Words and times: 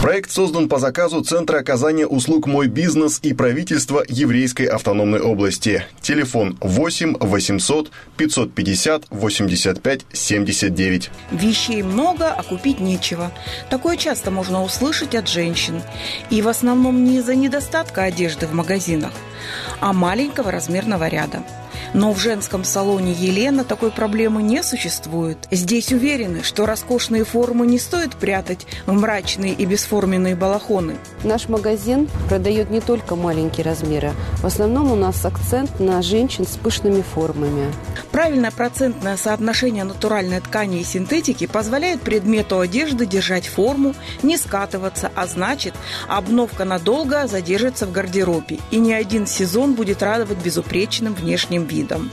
Проект 0.00 0.30
создан 0.30 0.70
по 0.70 0.78
заказу 0.78 1.22
Центра 1.22 1.58
оказания 1.58 2.06
услуг 2.06 2.46
«Мой 2.46 2.68
бизнес» 2.68 3.20
и 3.22 3.34
правительства 3.34 4.02
Еврейской 4.08 4.62
автономной 4.62 5.20
области. 5.20 5.84
Телефон 6.00 6.56
8 6.62 7.18
800 7.20 7.90
550 8.16 9.04
85 9.10 10.06
79. 10.10 11.10
Вещей 11.32 11.82
много, 11.82 12.32
а 12.32 12.42
купить 12.42 12.80
нечего. 12.80 13.30
Такое 13.68 13.98
часто 13.98 14.30
можно 14.30 14.64
услышать 14.64 15.14
от 15.14 15.28
женщин. 15.28 15.82
И 16.30 16.40
в 16.40 16.48
основном 16.48 17.04
не 17.04 17.18
из-за 17.18 17.34
недостатка 17.34 18.04
одежды 18.04 18.46
в 18.46 18.54
магазинах, 18.54 19.12
а 19.80 19.92
маленького 19.92 20.50
размерного 20.50 21.08
ряда. 21.08 21.42
Но 21.92 22.12
в 22.12 22.18
женском 22.18 22.64
салоне 22.64 23.12
Елена 23.12 23.64
такой 23.64 23.90
проблемы 23.90 24.42
не 24.42 24.62
существует. 24.62 25.38
Здесь 25.50 25.92
уверены, 25.92 26.42
что 26.42 26.66
роскошные 26.66 27.24
формы 27.24 27.66
не 27.66 27.78
стоит 27.78 28.14
прятать 28.14 28.66
в 28.86 28.92
мрачные 28.92 29.52
и 29.52 29.64
бесформенные 29.64 30.36
балахоны. 30.36 30.96
Наш 31.24 31.48
магазин 31.48 32.08
продает 32.28 32.70
не 32.70 32.80
только 32.80 33.16
маленькие 33.16 33.64
размеры. 33.64 34.12
В 34.38 34.46
основном 34.46 34.92
у 34.92 34.96
нас 34.96 35.24
акцент 35.24 35.80
на 35.80 36.00
женщин 36.02 36.46
с 36.46 36.56
пышными 36.56 37.02
формами. 37.02 37.72
Правильное 38.20 38.50
процентное 38.50 39.16
соотношение 39.16 39.82
натуральной 39.82 40.40
ткани 40.40 40.80
и 40.80 40.84
синтетики 40.84 41.46
позволяет 41.46 42.02
предмету 42.02 42.60
одежды 42.60 43.06
держать 43.06 43.46
форму, 43.46 43.94
не 44.22 44.36
скатываться, 44.36 45.10
а 45.14 45.26
значит, 45.26 45.72
обновка 46.06 46.66
надолго 46.66 47.26
задержится 47.26 47.86
в 47.86 47.92
гардеробе, 47.92 48.58
и 48.70 48.76
ни 48.76 48.92
один 48.92 49.26
сезон 49.26 49.72
будет 49.72 50.02
радовать 50.02 50.36
безупречным 50.36 51.14
внешним 51.14 51.64
видом. 51.64 52.10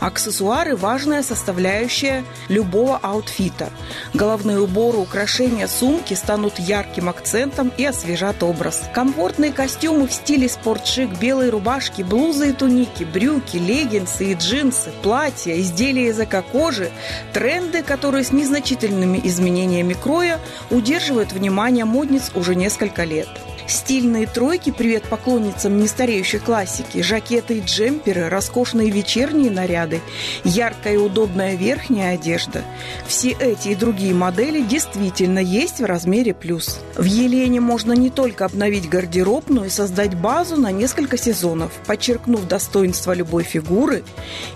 Аксессуары– 0.00 0.76
важная 0.76 1.22
составляющая 1.22 2.24
любого 2.48 2.96
аутфита. 2.96 3.70
Головные 4.14 4.60
уборы, 4.60 4.98
украшения, 4.98 5.66
сумки 5.66 6.14
станут 6.14 6.58
ярким 6.58 7.08
акцентом 7.08 7.72
и 7.76 7.84
освежат 7.84 8.42
образ. 8.42 8.82
Комфортные 8.94 9.52
костюмы 9.52 10.08
в 10.08 10.12
стиле 10.12 10.48
спортшик, 10.48 11.10
белые 11.20 11.50
рубашки, 11.50 12.02
блузы 12.02 12.50
и 12.50 12.52
туники, 12.52 13.04
брюки, 13.04 13.56
леггинсы 13.56 14.32
и 14.32 14.34
джинсы, 14.34 14.90
платья, 15.02 15.39
изделия 15.48 16.08
из 16.08 16.20
эко-кожи– 16.20 16.90
тренды, 17.32 17.82
которые 17.82 18.24
с 18.24 18.32
незначительными 18.32 19.20
изменениями 19.24 19.94
кроя 19.94 20.38
удерживают 20.70 21.32
внимание 21.32 21.84
модниц 21.84 22.30
уже 22.34 22.54
несколько 22.54 23.04
лет. 23.04 23.28
Стильные 23.70 24.26
тройки 24.26 24.70
«Привет 24.70 25.04
поклонницам 25.04 25.78
нестареющей 25.78 26.40
классики», 26.40 27.02
жакеты 27.02 27.58
и 27.58 27.60
джемперы, 27.60 28.28
роскошные 28.28 28.90
вечерние 28.90 29.48
наряды, 29.48 30.00
яркая 30.42 30.94
и 30.94 30.96
удобная 30.96 31.54
верхняя 31.54 32.14
одежда. 32.14 32.64
Все 33.06 33.30
эти 33.30 33.68
и 33.68 33.74
другие 33.76 34.12
модели 34.12 34.60
действительно 34.60 35.38
есть 35.38 35.78
в 35.78 35.84
размере 35.84 36.34
плюс. 36.34 36.80
В 36.96 37.04
Елене 37.04 37.60
можно 37.60 37.92
не 37.92 38.10
только 38.10 38.44
обновить 38.44 38.88
гардероб, 38.88 39.48
но 39.48 39.64
и 39.64 39.68
создать 39.68 40.16
базу 40.16 40.56
на 40.56 40.72
несколько 40.72 41.16
сезонов, 41.16 41.70
подчеркнув 41.86 42.48
достоинство 42.48 43.12
любой 43.12 43.44
фигуры, 43.44 44.02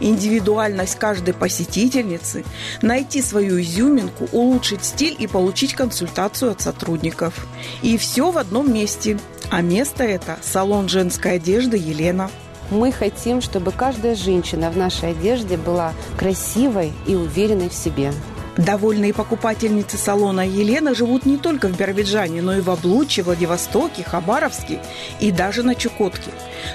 индивидуальность 0.01 0.99
каждой 0.99 1.35
посетительницы, 1.35 2.45
найти 2.83 3.23
свою 3.23 3.61
изюминку, 3.61 4.29
улучшить 4.33 4.85
стиль 4.85 5.15
и 5.17 5.29
получить 5.29 5.75
консультацию 5.75 6.51
от 6.51 6.61
сотрудников. 6.61 7.47
И 7.81 7.97
все 7.97 8.33
в 8.33 8.39
одном 8.39 8.75
месте 8.75 9.04
гости. 9.05 9.19
А 9.51 9.61
место 9.61 10.05
это– 10.05 10.39
салон 10.43 10.89
женской 10.89 11.37
одежды 11.37 11.77
«Елена». 11.77 12.31
Мы 12.71 12.93
хотим, 12.93 13.43
чтобы 13.43 13.73
каждая 13.73 14.15
женщина 14.15 14.71
в 14.71 14.77
нашей 14.77 15.11
одежде 15.11 15.59
была 15.59 15.93
красивой 16.17 16.93
и 17.07 17.15
уверенной 17.15 17.69
в 17.69 17.75
себе. 17.75 18.13
Довольные 18.57 19.13
покупательницы 19.13 19.97
салона 19.97 20.47
«Елена» 20.47 20.95
живут 20.95 21.27
не 21.27 21.39
только 21.39 21.67
в 21.67 21.77
Биробиджане, 21.77 22.41
но 22.41 22.57
и 22.57 22.61
в 22.61 22.71
Облуче, 22.71 23.23
Владивостоке, 23.23 24.05
Хабаровске 24.05 24.79
и 25.19 25.33
даже 25.33 25.65
на 25.65 25.75
Чукотке. 25.75 26.31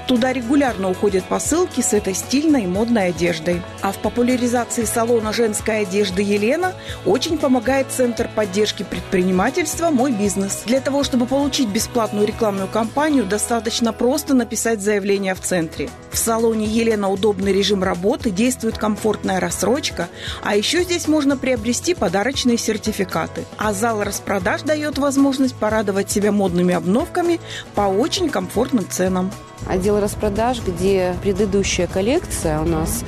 Туда 0.05 0.33
регулярно 0.33 0.89
уходят 0.89 1.23
посылки 1.23 1.79
с 1.79 1.93
этой 1.93 2.13
стильной 2.13 2.63
и 2.63 2.67
модной 2.67 3.07
одеждой. 3.07 3.61
А 3.81 3.93
в 3.93 3.97
популяризации 3.99 4.83
салона 4.83 5.31
женской 5.31 5.81
одежды 5.81 6.21
«Елена» 6.21 6.73
очень 7.05 7.37
помогает 7.37 7.87
Центр 7.89 8.29
поддержки 8.35 8.83
предпринимательства 8.83 9.89
«Мой 9.89 10.11
бизнес». 10.11 10.63
Для 10.65 10.81
того, 10.81 11.05
чтобы 11.05 11.27
получить 11.27 11.69
бесплатную 11.69 12.27
рекламную 12.27 12.67
кампанию, 12.67 13.25
достаточно 13.25 13.93
просто 13.93 14.33
написать 14.33 14.81
заявление 14.81 15.33
в 15.33 15.39
центре. 15.39 15.89
В 16.11 16.17
салоне 16.17 16.65
«Елена» 16.65 17.09
удобный 17.09 17.53
режим 17.53 17.83
работы, 17.83 18.31
действует 18.31 18.77
комфортная 18.77 19.39
рассрочка, 19.39 20.09
а 20.43 20.55
еще 20.55 20.83
здесь 20.83 21.07
можно 21.07 21.37
приобрести 21.37 21.93
подарочные 21.93 22.57
сертификаты. 22.57 23.45
А 23.57 23.73
зал 23.73 24.03
распродаж 24.03 24.63
дает 24.63 24.97
возможность 24.97 25.55
порадовать 25.55 26.09
себя 26.09 26.31
модными 26.31 26.73
обновками 26.73 27.39
по 27.75 27.81
очень 27.81 28.29
комфортным 28.29 28.87
ценам. 28.89 29.31
Отдел 29.67 29.99
распродаж, 29.99 30.61
где 30.65 31.15
предыдущая 31.21 31.87
коллекция 31.87 32.61
у 32.61 32.65
нас 32.65 33.03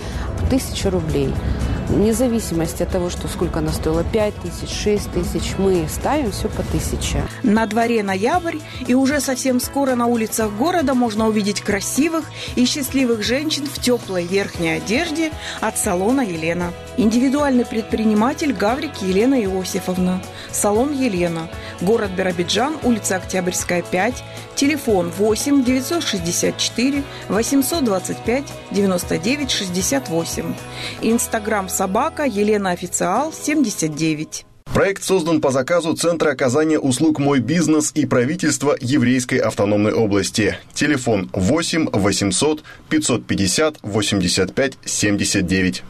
тысяча 0.49 0.89
рублей– 0.89 1.33
вне 1.91 2.13
зависимости 2.13 2.83
от 2.83 2.89
того, 2.89 3.09
что 3.09 3.27
сколько 3.27 3.59
она 3.59 3.71
стоила, 3.71 4.03
5 4.03 4.33
тысяч, 4.35 4.73
6 4.73 5.11
тысяч, 5.11 5.53
мы 5.57 5.85
ставим 5.89 6.31
все 6.31 6.47
по 6.49 6.63
тысяче. 6.63 7.23
На 7.43 7.65
дворе 7.65 8.01
ноябрь, 8.01 8.57
и 8.87 8.93
уже 8.93 9.19
совсем 9.19 9.59
скоро 9.59 9.95
на 9.95 10.07
улицах 10.07 10.51
города 10.53 10.93
можно 10.93 11.27
увидеть 11.27 11.61
красивых 11.61 12.25
и 12.55 12.65
счастливых 12.65 13.23
женщин 13.23 13.65
в 13.67 13.79
теплой 13.79 14.25
верхней 14.25 14.77
одежде 14.77 15.31
от 15.59 15.77
салона 15.77 16.21
«Елена». 16.21 16.71
Индивидуальный 16.97 17.65
предприниматель 17.65 18.53
Гаврик 18.53 19.01
Елена 19.01 19.41
Иосифовна. 19.41 20.21
Салон 20.51 20.93
«Елена». 20.93 21.49
Город 21.81 22.11
Биробиджан, 22.11 22.77
улица 22.83 23.15
Октябрьская, 23.15 23.81
5. 23.81 24.23
Телефон 24.55 25.09
8 25.09 25.63
964 25.63 27.03
825 27.29 28.43
99 28.69 29.49
68. 29.49 30.53
Инстаграм 31.01 31.67
собака 31.69 32.23
Елена 32.23 32.69
Официал 32.69 33.33
79. 33.33 34.45
Проект 34.73 35.03
создан 35.03 35.41
по 35.41 35.51
заказу 35.51 35.95
Центра 35.95 36.29
оказания 36.31 36.79
услуг 36.79 37.19
«Мой 37.19 37.39
бизнес» 37.39 37.91
и 37.93 38.05
правительства 38.05 38.77
Еврейской 38.79 39.39
автономной 39.39 39.91
области. 39.91 40.57
Телефон 40.73 41.29
8 41.33 41.89
800 41.91 42.63
550 42.89 43.79
85 43.81 44.77
79. 44.85 45.83